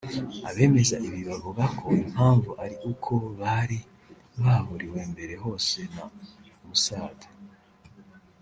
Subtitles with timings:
[0.49, 3.11] Abemeza ibi bavuga ko impamvu ari uko
[3.41, 3.79] bari
[4.43, 6.05] baburiwe mbere hose na
[6.65, 7.19] Mossad